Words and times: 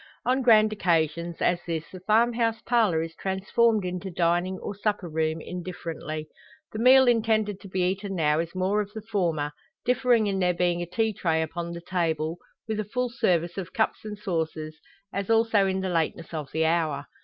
On 0.25 0.41
grand 0.41 0.73
occasions, 0.73 1.43
as 1.43 1.59
this, 1.67 1.83
the 1.91 1.99
farm 1.99 2.33
house 2.33 2.59
parlour 2.65 3.03
is 3.03 3.13
transformed 3.15 3.85
into 3.85 4.09
dining 4.09 4.57
or 4.57 4.73
supper 4.73 5.07
room, 5.07 5.39
indifferently. 5.39 6.27
The 6.71 6.79
meal 6.79 7.07
intended 7.07 7.59
to 7.59 7.67
be 7.67 7.81
eaten 7.81 8.15
now 8.15 8.39
is 8.39 8.55
more 8.55 8.81
of 8.81 8.91
the 8.95 9.03
former, 9.03 9.51
differing 9.85 10.25
in 10.25 10.39
there 10.39 10.55
being 10.55 10.81
a 10.81 10.87
tea 10.87 11.13
tray 11.13 11.39
upon 11.43 11.73
the 11.73 11.81
table, 11.81 12.39
with 12.67 12.79
a 12.79 12.83
full 12.83 13.09
service 13.11 13.59
of 13.59 13.73
cups 13.73 14.03
and 14.03 14.17
saucers, 14.17 14.75
as 15.13 15.29
also 15.29 15.67
in 15.67 15.81
the 15.81 15.87
lateness 15.89 16.33
of 16.33 16.51
the 16.51 16.65
hour. 16.65 17.05